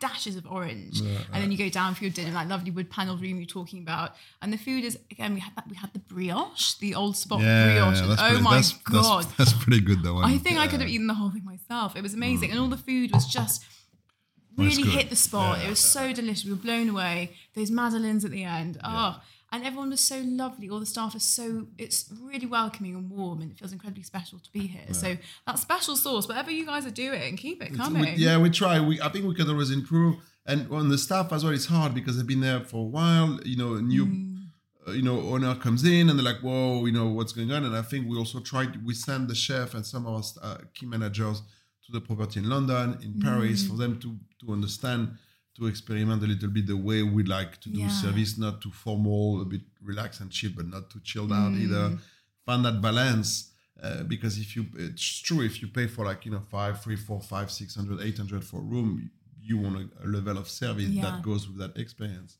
[0.00, 1.00] dashes of orange.
[1.00, 3.46] Yeah, and then you go down for your dinner, that lovely wood paneled room you're
[3.46, 4.12] talking about.
[4.42, 7.40] And the food is again, we had that we had the brioche, the old spot
[7.40, 8.00] brioche.
[8.00, 9.24] and that's oh pretty, my that's, god.
[9.24, 10.02] that's, that's pretty good.
[10.02, 10.18] though.
[10.18, 11.96] I think I could have eaten the whole thing myself.
[11.96, 12.18] It was mm.
[12.18, 12.50] amazing.
[12.50, 13.64] And all the food was just
[14.56, 15.58] really hit the spot.
[15.58, 16.44] Yeah, it was so delicious.
[16.44, 17.32] We were blown away.
[17.54, 18.78] Those madeleines at the end.
[18.84, 19.20] Oh,
[19.52, 20.68] and everyone was so lovely.
[20.68, 24.38] All the staff are so, it's really welcoming and warm and it feels incredibly special
[24.38, 24.92] to be here.
[24.92, 28.02] So that special sauce, whatever you guys are doing, keep it coming.
[28.02, 28.78] we- yeah, we try.
[28.80, 30.16] We I think we can always improve.
[30.46, 33.38] And on the staff as well, it's hard because they've been there for a while.
[33.44, 34.38] You know, a new Mm.
[34.86, 37.64] uh, you know owner comes in and they're like, whoa, you know what's going on.
[37.64, 40.58] And I think we also tried we sent the chef and some of our uh,
[40.74, 41.42] key managers
[41.84, 43.68] to the property in London, in Paris, Mm.
[43.70, 44.08] for them to
[44.40, 45.16] to understand.
[45.58, 47.88] To experiment a little bit the way we like to do Yeah.
[48.04, 51.60] service, not too formal, a bit relaxed and chill, but not too chilled out Mm.
[51.62, 51.98] either.
[52.46, 53.30] Find that balance
[53.82, 56.96] uh, because if you, it's true, if you pay for like you know five, three,
[56.96, 59.10] four, five, six hundred, eight hundred for a room,
[59.48, 61.02] you want a, level of service Yeah.
[61.06, 62.36] that goes with that experience.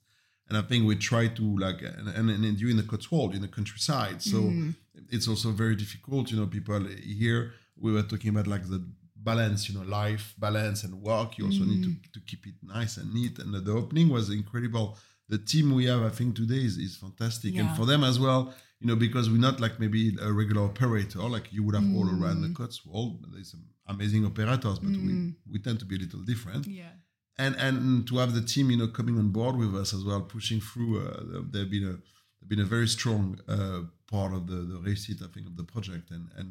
[0.48, 3.42] And I think we try to like, and, and, and you in the Cotswold, in
[3.42, 4.74] the countryside, so Mm.
[5.16, 6.30] it's also very difficult.
[6.30, 6.80] You know, people
[7.20, 7.40] here
[7.76, 8.80] we were talking about like the
[9.30, 11.28] balance, you know, life balance and work.
[11.38, 13.34] You also need to, to keep it nice and neat.
[13.42, 14.86] And the, the opening was incredible.
[15.34, 17.50] The team we have, I think, today is, is fantastic.
[17.52, 17.60] Yeah.
[17.60, 18.42] And for them as well,
[18.80, 22.08] you know, because we're not like maybe a regular operator, like you would have all
[22.16, 23.12] around the Cotswold.
[23.32, 23.64] There's some
[23.94, 25.12] amazing operators, but we,
[25.52, 26.92] we tend to be a little different Yeah.
[27.44, 27.76] and and
[28.08, 30.92] to have the team you know coming on board with us as well pushing through
[31.04, 31.94] uh, they've been a
[32.36, 33.22] they've been a very strong
[33.54, 33.80] uh,
[34.14, 36.48] part of the the réussite I think of the project and and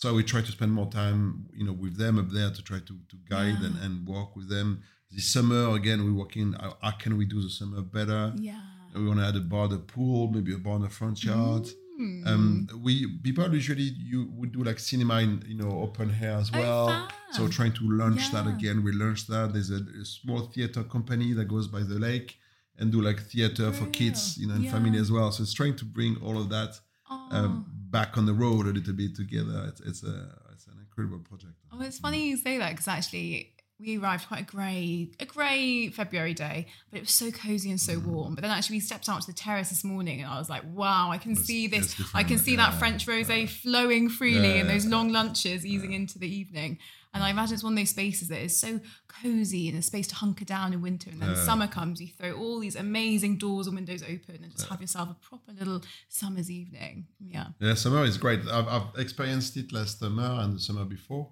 [0.00, 1.20] so we try to spend more time
[1.58, 3.66] you know with them up there to try to to guide Yeah.
[3.66, 4.68] and, and work with them
[5.14, 8.60] this summer again we're working how, how can we do the summer better Yeah.
[8.94, 11.66] we want to add a bar the pool maybe a bar in the front yard
[12.00, 12.26] Mm.
[12.30, 12.92] um, we
[13.26, 16.84] people usually you would do like cinema in you know open air as well.
[16.84, 17.08] Oh, well.
[17.36, 18.76] so trying to launch that again.
[18.82, 19.52] We launched that.
[19.52, 22.38] There's a, a small theater company that goes by the lake
[22.78, 24.72] and do like theater for kids, you know, and Yeah.
[24.72, 25.30] family as well.
[25.30, 26.72] So it's trying to bring all of that
[27.10, 27.28] Oh.
[27.36, 29.66] um, back on the road a little bit together.
[29.68, 31.52] It's it's a it's an incredible project.
[31.72, 35.88] Oh, it's funny you say that because actually we arrived quite a grey, a grey
[35.90, 38.04] February day, but it was so cozy and so Mm.
[38.04, 38.34] warm.
[38.34, 40.62] But then actually we stepped out to the terrace this morning and I was like,
[40.72, 41.94] wow, I can see this.
[42.14, 45.92] I can see that French rosé flowing freely Yeah, and those yeah, long lunches easing
[45.92, 46.78] into the evening.
[47.12, 50.06] And I imagine it's one of those spaces that is so cozy and a space
[50.08, 51.10] to hunker down in winter.
[51.10, 51.44] And then Yeah.
[51.44, 55.10] summer comes, you throw all these amazing doors and windows open and just have yourself
[55.10, 57.06] a proper little summer's evening.
[57.18, 57.48] Yeah.
[57.58, 58.40] Yeah, summer is great.
[58.46, 61.30] I've, I've experienced it last summer and the summer before.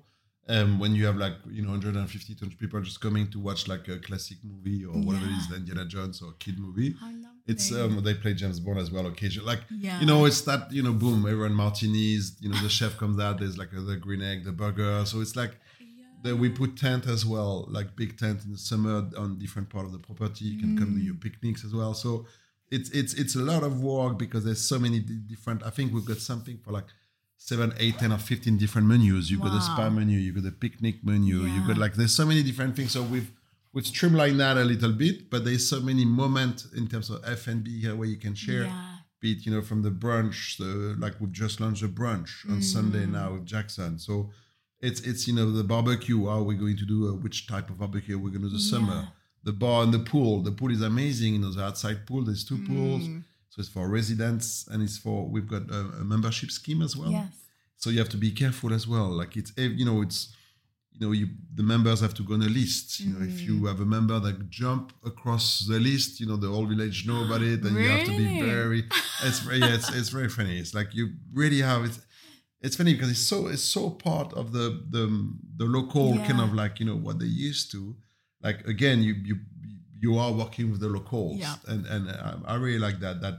[0.50, 3.86] Um, when you have like you know 150 200 people just coming to watch like
[3.88, 5.50] a classic movie or whatever it is, Yeah.
[5.50, 6.94] the Indiana Jones or kid movie.
[7.46, 9.46] It's um they play James Bond as well occasionally.
[9.46, 10.00] Like Yeah.
[10.00, 12.36] you know, it's that you know, boom, everyone martinis.
[12.40, 13.40] You know, the chef comes out.
[13.40, 15.04] There's like a, the green egg, the burger.
[15.04, 15.54] So it's like
[16.24, 19.84] that we put tent as well, like big tent in the summer on different part
[19.84, 20.46] of the property.
[20.46, 21.92] You can come to your picnics as well.
[21.94, 22.26] So
[22.70, 25.62] it's it's it's a lot of work because there's so many di- different.
[25.62, 26.86] I think we've got something for like
[27.38, 29.30] seven, eight, ten, or fifteen different menus.
[29.30, 32.26] You've got the spa menu, you've got the picnic menu, you've got like there's so
[32.26, 32.92] many different things.
[32.92, 33.30] So we've
[33.72, 37.46] we've streamlined that a little bit, but there's so many moments in terms of F
[37.46, 38.64] and B here where you can share.
[38.64, 38.84] Yeah.
[39.20, 42.62] Be it, you know, from the brunch, the, like we've just launched a brunch on
[42.62, 43.12] Sunday Mm.
[43.12, 43.98] now with Jackson.
[43.98, 44.30] So
[44.80, 46.26] it's it's you know the barbecue.
[46.28, 47.08] How we're we going to do?
[47.08, 49.08] Uh, which type of barbecue we're going to do the summer?
[49.42, 50.42] The bar and the pool.
[50.42, 51.32] The pool is amazing.
[51.34, 52.22] You know, the outside pool.
[52.24, 53.08] There's two pools.
[53.50, 57.10] So it's for residents and it's for we've got a, a membership scheme as well.
[57.10, 57.32] Yes.
[57.76, 59.08] So you have to be careful as well.
[59.08, 60.34] Like it's you know it's
[60.92, 63.00] you know you the members have to go on a list.
[63.00, 63.68] You know if you Mm.
[63.68, 67.42] have a member that jump across the list, you know the whole village know about
[67.42, 68.40] it, then you have to be Really?
[68.50, 68.84] very.
[69.24, 70.58] It's very yeah, it's it's very funny.
[70.58, 71.96] It's like you really have it.
[72.60, 75.04] It's funny because it's so it's so part of the the
[75.56, 77.94] the local kind of like you know what they used to.
[78.42, 79.36] Like again, you you
[80.00, 81.54] you are working with the locals, Yeah.
[81.66, 83.34] and and I, I really like that that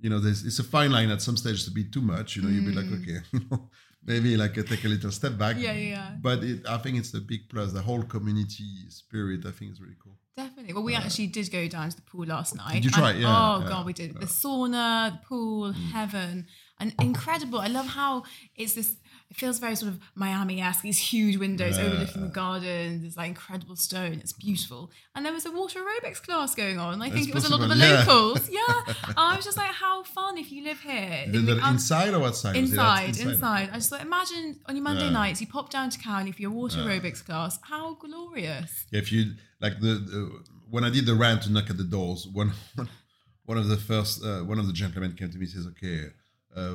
[0.00, 2.36] you know, there's it's a fine line at some stages to be too much.
[2.36, 3.70] You know, you'd be like, okay, you know,
[4.04, 5.56] maybe like uh, take a little step back.
[5.56, 5.62] Mm.
[5.62, 6.16] Yeah, yeah.
[6.20, 7.72] But it, I think it's the big plus.
[7.72, 10.18] The whole community spirit, I think, is really cool.
[10.36, 10.74] Definitely.
[10.74, 12.82] Well, we actually did go down to the pool last night.
[12.82, 13.12] you try?
[13.12, 13.68] and- Yeah, Oh yeah, Mm.
[13.68, 16.46] god, we did the sauna, the pool, heaven,
[16.80, 17.60] and incredible.
[17.60, 18.24] I love how
[18.56, 18.96] it's this.
[19.34, 20.82] It feels very sort of Miami-esque.
[20.82, 23.00] These huge windows overlooking the garden.
[23.00, 24.12] There's like incredible stone.
[24.22, 24.92] It's beautiful.
[25.16, 27.02] And there was a water aerobics class going on.
[27.02, 28.04] I think It's it was a lot of the yeah.
[28.06, 28.48] locals.
[28.48, 28.60] Yeah.
[29.16, 31.24] I was just like, how fun if you live here.
[31.26, 32.54] Is in it the inside or outside?
[32.54, 33.70] Inside, inside.
[33.72, 35.10] I just thought, imagine on your Monday Yeah.
[35.10, 37.58] nights, you pop down to County for your water aerobics class.
[37.62, 38.84] How glorious!
[38.92, 41.82] Yeah, if you like the, the when I did the rant to knock at the
[41.84, 42.52] doors, one
[43.46, 46.06] one of the first uh, one of the gentlemen came to me and says, "Okay,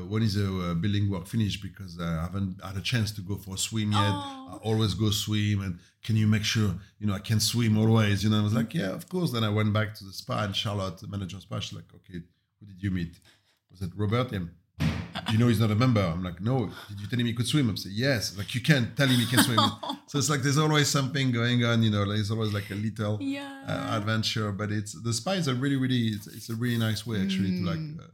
[0.08, 1.62] when is the uh, building work finished?
[1.62, 4.00] Because uh, I haven't had a chance to go for a swim yet.
[4.00, 8.24] I always go swim, and can you make sure you know I can swim always?
[8.24, 9.32] You know, I was like, yeah, of course.
[9.32, 11.90] Then I went back to the spa, and Charlotte, the manager of spa, she's like,
[11.96, 12.20] okay,
[12.60, 13.20] who did you meet?
[13.72, 14.32] Was it Robert?
[14.32, 14.40] Yeah.
[15.28, 16.02] Do you know he's not a member?
[16.02, 16.70] I'm like, no.
[16.90, 17.70] Did you tell him he could swim?
[17.70, 18.38] I'm saying, yes.
[18.38, 19.60] Like, you can't tell him he can swim.
[20.08, 23.18] so it's like there's always something going on, you know, there's always like a little
[23.22, 23.64] Yeah.
[23.68, 24.52] uh, adventure.
[24.52, 27.50] But it's the spa is a really, really, it's, it's a really nice way actually
[27.52, 27.66] to Mm.
[27.66, 28.12] like uh,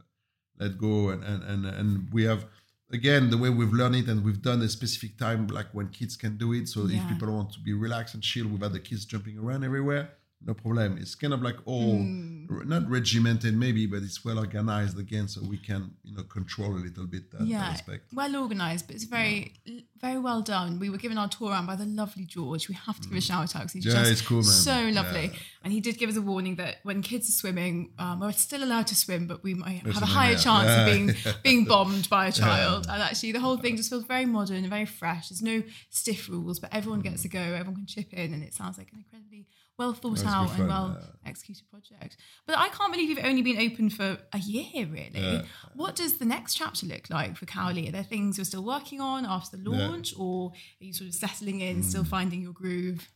[0.58, 1.10] let go.
[1.10, 2.46] And, and, and, and we have,
[2.90, 6.16] again, the way we've learned it and we've done a specific time, like when kids
[6.16, 6.68] can do it.
[6.68, 7.02] So Yeah.
[7.02, 10.10] if people want to be relaxed and chill without the kids jumping around everywhere,
[10.44, 10.98] no problem.
[10.98, 12.46] It's kind of like all Hmm.
[12.50, 16.72] r- not regimented maybe, but it's well organized again, so we can you know control
[16.76, 18.12] a little bit that yeah, aspect.
[18.12, 19.54] well organized, but it's very,
[20.00, 20.78] very well done.
[20.78, 22.68] We were given our tour around by the lovely George.
[22.68, 23.92] We have to give a shout out because he's Mm.
[23.94, 24.44] Yeah, just it's cool, man.
[24.44, 25.26] so lovely.
[25.32, 25.38] Yeah.
[25.64, 28.62] And he did give us a warning that when kids are swimming, um, we're still
[28.62, 30.80] allowed to swim, but we might There's have a higher chance Yeah.
[30.86, 32.86] of being being bombed by a child.
[32.88, 35.30] And actually, the whole thing just feels very modern and very fresh.
[35.30, 37.40] There's no stiff rules, but everyone gets a go.
[37.40, 39.46] Everyone can chip in, and it sounds like an incredibly
[39.78, 41.30] well thought out fun, and well yeah.
[41.30, 42.16] executed project.
[42.46, 45.10] But I can't believe you've only been open for a year, really.
[45.14, 45.42] Yeah.
[45.74, 47.88] What does the next chapter look like for Cowley?
[47.88, 49.78] Are there things you're still working on after the Yeah.
[49.78, 49.88] Mm.
[49.90, 53.08] launch, or are you sort of settling in, still finding your groove?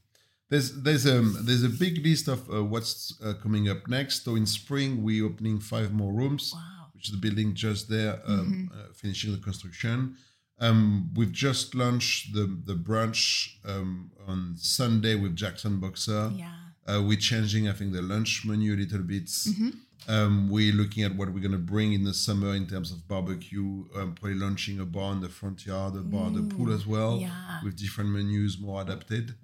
[0.50, 4.24] There's there's um there's a big list of uh, what's uh, coming up next.
[4.24, 6.88] So in spring we're opening five more rooms, Wow.
[6.92, 10.16] which is the building just there, um, uh, finishing the construction.
[10.60, 16.30] Um, we've just launched the the brunch um, on Sunday with Jackson Boxer.
[16.34, 16.52] Yeah.
[16.86, 19.26] Uh, we're changing, I think, the lunch menu a little bit.
[19.26, 19.70] Mm-hmm.
[20.08, 23.06] Um, we're looking at what we're going to bring in the summer in terms of
[23.06, 23.84] barbecue.
[23.94, 27.18] Um, probably launching a bar in the front yard, a bar, the pool as well,
[27.18, 27.60] yeah.
[27.62, 29.34] with different menus, more adapted.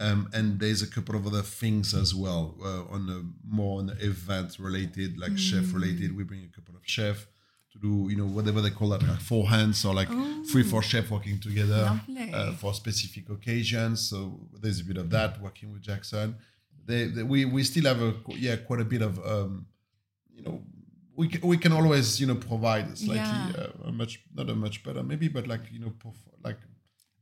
[0.00, 3.86] Um, and there's a couple of other things as well uh, on the more on
[3.86, 6.16] the event related, like chef related.
[6.16, 7.26] We bring a couple of chef
[7.74, 10.08] to do, you know, whatever they call that, like four hands or like
[10.50, 12.00] three, four chef working together
[12.34, 14.08] uh, for specific occasions.
[14.10, 16.36] So there's a bit of that working with Jackson.
[16.86, 18.12] They, they, we we still have a
[18.46, 19.66] yeah quite a bit of um,
[20.36, 20.62] you know
[21.16, 23.68] we can, we can always you know provide slightly Yeah.
[23.84, 26.58] uh, a much not a much better maybe but like you know perf- like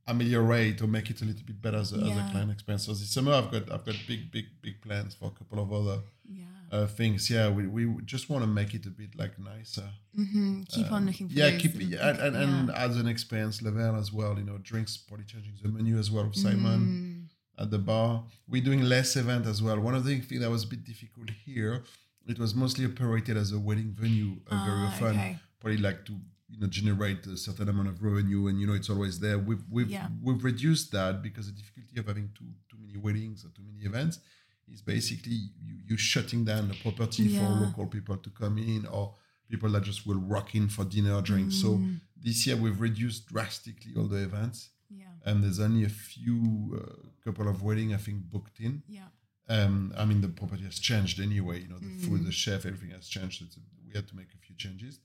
[0.08, 2.86] ameliorate or make it a little bit better as a, as a client experience.
[2.86, 5.72] So this summer I've got I've got big big big plans for a couple of
[5.72, 6.44] other Yeah.
[6.72, 7.28] Uh, things.
[7.30, 9.88] Yeah, we, we just want to make it a bit like nicer.
[10.16, 12.84] hmm Keep on looking for Yeah, keep and, and, and yeah.
[12.84, 14.32] as an experience level as well.
[14.38, 17.62] You know, drinks probably changing the menu as well with Simon Mm.
[17.62, 18.24] at the bar.
[18.48, 19.78] We're doing less event as well.
[19.80, 21.74] One of the things that was a bit difficult here,
[22.26, 25.06] it was mostly operated as a wedding venue uh, very Ah, often.
[25.18, 25.38] okay.
[25.60, 26.12] Probably like to
[26.52, 29.38] you know generate a certain amount of revenue, and you know it's always there.
[29.38, 30.08] We've we've Yeah.
[30.26, 33.84] we've reduced that because the difficulty of having too too many weddings or too many
[33.90, 34.18] events
[34.70, 35.32] is basically
[35.64, 39.14] you you shutting down the property for local people to come in or
[39.48, 41.56] people that just will rock in for dinner or drinks.
[41.60, 42.00] So Mm.
[42.16, 45.12] this year we've reduced drastically all the events Yeah.
[45.26, 46.40] and there's only a few
[46.80, 48.82] uh, couple of wedding I think booked in.
[48.88, 49.08] Yeah.
[49.48, 51.60] Um, I mean the property has changed anyway.
[51.62, 52.00] You know the Mm.
[52.06, 53.42] food, the chef, everything has changed.
[53.42, 55.00] It's, we had to make a few changes,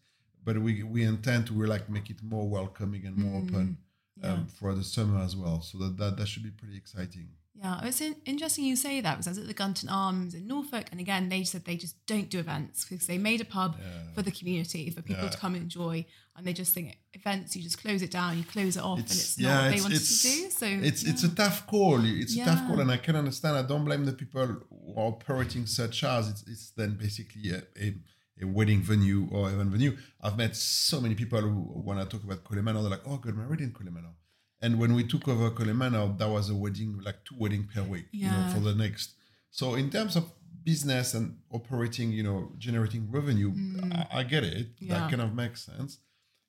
[0.46, 3.78] but we we intend to like make it more welcoming and more open Mm.
[4.24, 4.34] Yeah.
[4.34, 5.62] um, for the summer as well.
[5.62, 7.28] So that, that that should be pretty exciting.
[7.60, 10.86] Yeah, it's interesting you say that because I was at the Gunton Arms in Norfolk,
[10.92, 13.78] and again, they said they just don't do events because they made a pub
[14.14, 15.30] for the community for people Yeah.
[15.32, 18.44] to come and enjoy, and they just think events you just close it down, you
[18.44, 20.50] close it off, and it's yeah, not what they it's- wanted to do.
[20.52, 22.00] So it's it's a tough call.
[22.06, 23.58] It's a tough call, and I can understand.
[23.58, 27.64] I don't blame the people who are operating such as it's, it's then basically a,
[27.82, 27.96] a,
[28.44, 29.98] a wedding venue or event venue.
[30.22, 31.50] I've met so many people who,
[31.88, 34.10] when I talk about Cowley Manor, they're like, "Oh, God, my wedding in Cowley Manor."
[34.12, 34.16] Oh.
[34.62, 37.84] And when we took over Cowley Manor, that was a wedding, like two wedding per
[37.84, 39.12] week, you know, for the next.
[39.52, 40.32] So in terms of
[40.64, 43.54] business and operating, you know, generating revenue,
[43.92, 44.68] I, I get it.
[44.68, 44.74] Mm.
[44.80, 44.94] Yeah.
[45.00, 46.00] That kind of makes sense.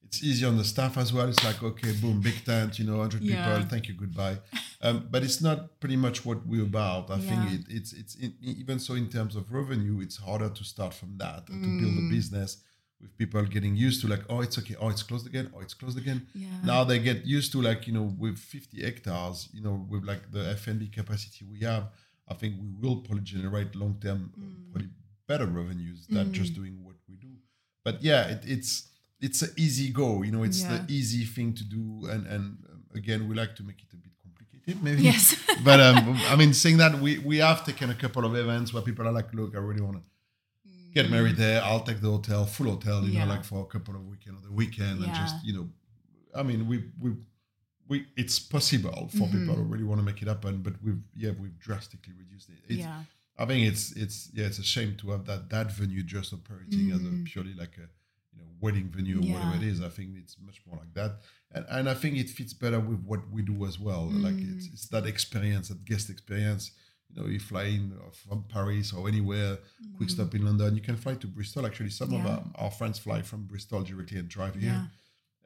[0.04, 1.28] It's easy on the staff as well.
[1.28, 3.54] It's like, okay, boom, big tent, you know, 100 Yeah.
[3.56, 4.38] people, thank you, goodbye.
[4.80, 7.10] Um, but it's not pretty much what we're about.
[7.10, 7.28] I Yeah.
[7.46, 10.94] think it, it's it's in, even so in terms of revenue, it's harder to start
[10.94, 12.06] from that and to build Mm.
[12.06, 12.56] a business
[13.00, 15.74] with people getting used to like, oh, it's okay, oh, it's closed again, oh, it's
[15.74, 16.26] closed again.
[16.34, 16.48] Yeah.
[16.64, 20.30] Now they get used to like you know with 50 hectares, you know, with like
[20.32, 21.84] the FNB capacity we have,
[22.28, 24.72] I think we will probably generate long term Mm.
[24.72, 24.90] probably
[25.26, 27.28] better revenues than just doing what we do.
[27.84, 28.88] But yeah, it, it's
[29.20, 30.22] it's an easy go.
[30.22, 30.78] You know, it's Yeah.
[30.78, 33.96] the easy thing to do, and and um, again, we like to make it a
[33.96, 35.02] bit complicated, maybe.
[35.02, 35.36] Yes.
[35.64, 38.82] but um, I mean, saying that, we we have taken a couple of events where
[38.82, 40.02] people are like, look, I really want to
[40.98, 41.58] get married there.
[41.68, 43.14] I'll take the hotel, full hotel, you Mm.
[43.14, 43.24] Yeah.
[43.24, 45.66] know, like for a couple of weekend or the weekend, and just you know,
[46.40, 47.10] I mean, we we
[47.90, 51.32] we it's possible for people who really want to make it happen, but we've yeah
[51.42, 52.60] we've drastically reduced it.
[52.72, 53.02] It's, yeah.
[53.42, 56.84] I think it's it's yeah it's a shame to have that that venue just operating
[56.96, 57.86] as a purely like a
[58.32, 59.28] you know wedding venue or Mm.
[59.28, 59.34] Yeah.
[59.34, 59.78] whatever it is.
[59.88, 61.12] I think it's much more like that,
[61.54, 64.04] and and I think it fits better with what we do as well.
[64.26, 64.72] Like it's Mm.
[64.74, 66.64] it's that experience, that guest experience.
[67.14, 67.92] You know, you fly in
[68.28, 69.58] from Paris or anywhere,
[69.96, 70.74] quick stop in London.
[70.76, 71.64] You can fly to Bristol.
[71.66, 72.26] Actually, some of Mm.
[72.26, 74.60] Our, our friends fly from Bristol directly and drive Yeah.
[74.70, 74.90] here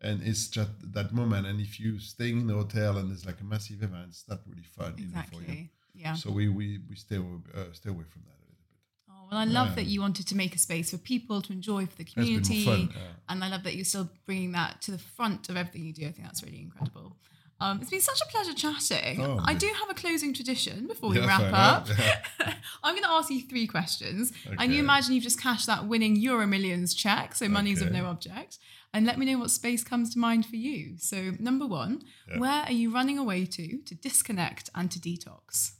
[0.03, 1.46] and it's just that moment.
[1.46, 4.40] And if you staying in the hotel and there's like a massive event, it's not
[4.48, 5.40] really fun, you know, for you.
[5.42, 5.70] Exactly.
[5.94, 6.14] Yeah.
[6.14, 8.79] So we we we stay uh, stay away from that a little bit.
[9.11, 9.75] Oh, well, I love Yeah.
[9.77, 12.64] that you wanted to make a space for people to enjoy for the community.
[12.64, 13.03] fun, yeah.
[13.29, 16.07] And I love that you're still bringing that to the front of everything you do.
[16.09, 17.16] I think that's really incredible.
[17.62, 19.25] Um, it's been such a pleasure chatting.
[19.25, 21.87] Oh, I do have a closing tradition before we Yeah, wrap up.
[21.88, 22.57] enough.
[22.85, 24.33] I'm going to ask you three questions.
[24.59, 28.07] And you imagine you've just cashed that winning Euro Millions check, so money's of no
[28.07, 28.59] object.
[28.94, 30.96] And let me know what space comes to mind for you.
[30.98, 32.38] So, number one, Yeah.
[32.40, 35.72] where are you running away to to disconnect and to detox?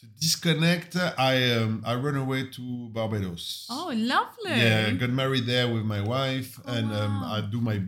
[0.00, 0.94] to disconnect,
[1.30, 3.66] I um, I run away to Barbados.
[3.68, 4.56] Oh, lovely.
[4.64, 7.14] Yeah, I got married there with my wife, Oh, and um.
[7.24, 7.78] I do my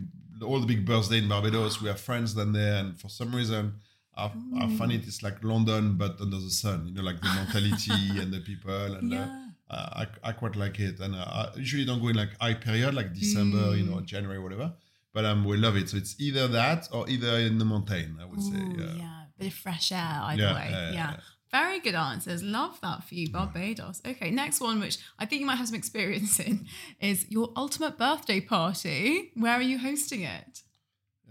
[0.41, 1.81] all the big birthday in Barbados.
[1.81, 3.75] We have friends down there, and for some reason,
[4.15, 4.77] I, I Mm.
[4.77, 6.87] find it it's like London but under the sun.
[6.87, 9.29] You know, like the mentality and the people, and Yeah.
[9.69, 10.99] uh, I, I quite like it.
[10.99, 13.89] And uh, I usually don't go in like high period, like December, you Mm.
[13.91, 14.73] know, January, whatever.
[15.13, 15.89] But um, we love it.
[15.89, 18.17] So it's either that or either in the mountain.
[18.21, 18.93] I would say, yeah.
[18.97, 19.17] yeah.
[19.37, 20.91] Bit of fresh air either Yeah, way.
[20.93, 21.13] yeah.
[21.51, 22.41] Very good answers.
[22.41, 24.01] Love that for you, Barbados.
[24.07, 26.65] Okay, next one, which I think you might have some experience in,
[26.99, 29.31] is your ultimate birthday party.
[29.35, 30.61] Where are you hosting it?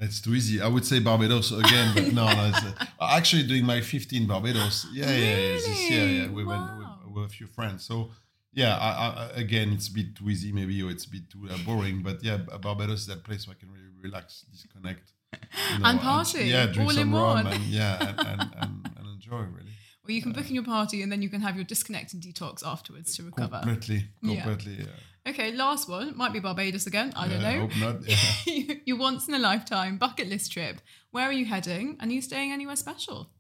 [0.02, 0.61] It's too easy.
[0.62, 2.52] I would say Barbados again, but no, no
[3.00, 4.87] uh, actually doing my 15 Barbados.
[4.92, 6.28] Yeah, yeah, yeah, this year, yeah, Really?
[6.35, 7.85] we went with, with a few friends.
[7.85, 8.11] So,
[8.52, 8.88] yeah, I,
[9.37, 12.02] I, again, it's a bit too easy, maybe, or it's a bit too uh, boring.
[12.02, 16.00] But yeah, Barbados is that place where I can really relax, disconnect, you know, And
[16.00, 17.46] party, yeah, drink all some in rum, one.
[17.48, 19.70] and yeah, and, and, and, and enjoy really.
[20.14, 22.64] You can book in your party and then you can have your disconnect and detox
[22.64, 23.61] afterwards to recover.
[23.62, 24.42] Completely, Yeah.
[24.42, 24.85] completely.
[24.85, 25.31] Yeah.
[25.31, 26.16] Okay, last one.
[26.16, 27.12] Might be Barbados again.
[27.14, 27.61] I don't Yeah, know.
[27.68, 28.09] hope not.
[28.46, 28.75] Yeah.
[28.87, 30.81] your once in a lifetime bucket list trip.
[31.11, 31.96] Where are you heading?
[32.01, 33.31] And are you staying anywhere special?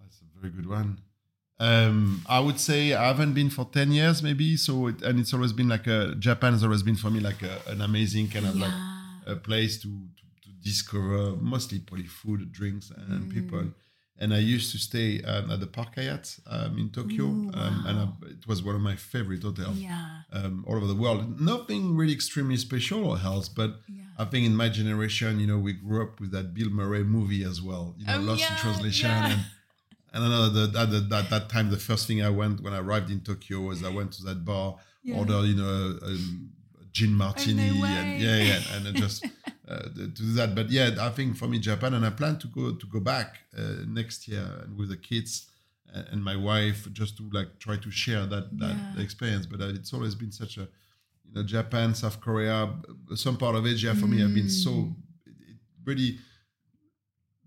[0.00, 1.00] That's a very good one.
[1.60, 4.56] Um, I would say I haven't been for ten years, maybe.
[4.56, 7.42] So, it, and it's always been like a Japan has always been for me like
[7.42, 8.72] a, an amazing kind of like
[9.26, 13.34] a place to, to to discover mostly probably food, drinks, and Mm.
[13.34, 13.64] people.
[14.20, 17.84] And I used to stay um, at the Park Hyatt um, in Tokyo, Ooh, um,
[17.86, 17.98] and.
[18.00, 20.22] I, it was one of my favorite hotels Yeah.
[20.32, 21.40] um, all over the world.
[21.40, 24.02] Nothing really extremely special or else, but Yeah.
[24.18, 27.44] I think in my generation, you know, we grew up with that Bill Murray movie
[27.44, 29.10] as well, you know, Oh, Lost yeah, in Translation.
[29.10, 29.40] And,
[30.12, 32.78] and I know that at that, that, time, the first thing I went when I
[32.78, 34.76] arrived in Tokyo was I went to that bar,
[35.14, 36.14] ordered, you know, a, a
[36.98, 37.92] gin martini, way.
[38.00, 39.18] and yeah, yeah, and just
[39.70, 40.50] uh, to do that.
[40.58, 43.28] But yeah, I think for me, Japan, and I plan to go to go back
[43.60, 45.32] uh, next year and with the kids
[45.94, 49.02] and, and my wife, just to like try to share that that Yeah.
[49.06, 49.46] experience.
[49.52, 50.64] But uh, it's always been such a
[51.26, 52.56] you know Japan, South Korea,
[53.26, 54.94] some part of Asia for me have been so Mm.
[55.26, 55.56] it,
[55.88, 56.10] really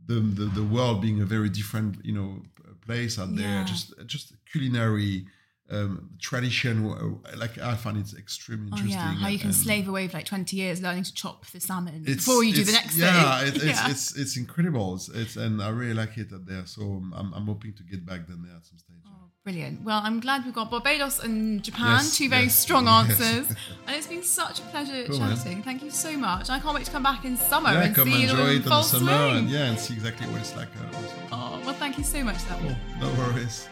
[0.10, 2.30] the, the the world being a very different you know
[2.88, 3.64] place out there.
[3.74, 5.26] Just just culinary.
[5.72, 6.84] Um, tradition,
[7.38, 8.92] like I find it's extremely Oh interesting.
[8.92, 11.62] yeah, how you can and- slave away for like twenty years learning to chop the
[11.62, 13.56] salmon before you do the next yeah, thing.
[13.56, 14.96] It, it's, it's it's incredible.
[14.96, 16.66] It's, it's and I really like it out there.
[16.66, 18.98] So I'm, I'm hoping to get back then there at some stage.
[19.08, 19.82] Oh, brilliant.
[19.84, 23.10] Well, I'm glad we've got Barbados and Japan, Yes, two very yes, strong yes.
[23.22, 23.56] answers.
[23.88, 25.38] and it's been such a pleasure Cool, man.
[25.38, 25.64] chatting.
[25.64, 26.50] Thank you so much.
[26.50, 28.50] I can't wait to come back in summer yeah, and come see you enjoy in
[28.50, 29.38] it in full the summer swing.
[29.38, 30.68] and yeah, and see exactly what it's like.
[30.68, 31.32] Uh.
[31.32, 32.44] Oh, well, thank you so much.
[32.50, 32.62] That.
[33.00, 33.70] No worries.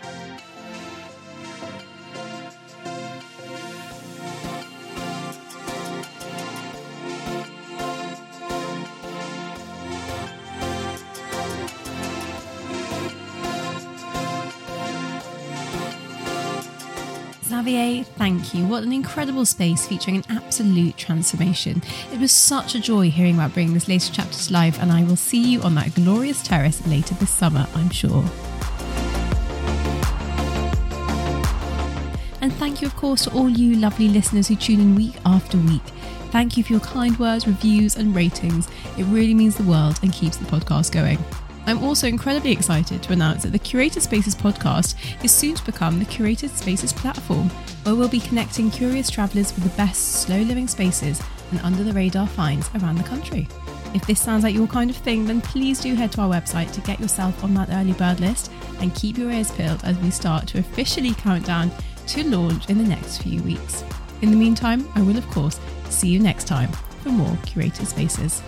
[17.49, 18.63] Xavier, thank you.
[18.67, 21.81] What an incredible space featuring an absolute transformation.
[22.13, 25.03] It was such a joy hearing about bringing this latest chapter to life, and I
[25.03, 28.23] will see you on that glorious terrace later this summer, I'm sure.
[32.39, 35.57] And thank you, of course, to all you lovely listeners who tune in week after
[35.57, 35.81] week.
[36.29, 38.69] Thank you for your kind words, reviews, and ratings.
[38.95, 41.17] It really means the world and keeps the podcast going.
[41.69, 45.99] I'm also incredibly excited to announce that the Curated Spaces podcast is soon to become
[45.99, 47.47] the Curated Spaces platform,
[47.83, 51.93] where we'll be connecting curious travellers with the best slow living spaces and under the
[51.93, 53.47] radar finds around the country.
[53.93, 56.71] If this sounds like your kind of thing, then please do head to our website
[56.71, 60.09] to get yourself on that early bird list and keep your ears peeled as we
[60.09, 61.69] start to officially count down
[62.07, 63.83] to launch in the next few weeks.
[64.23, 65.59] In the meantime, I will, of course,
[65.91, 66.71] see you next time
[67.03, 68.41] for more curated spaces.